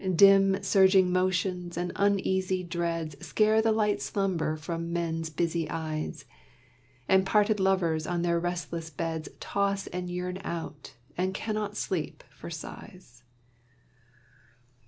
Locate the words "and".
1.77-1.91, 7.07-7.23, 9.85-10.09, 11.19-11.35